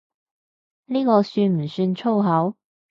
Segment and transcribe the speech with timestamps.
[0.87, 2.55] 呢個算唔算粗口？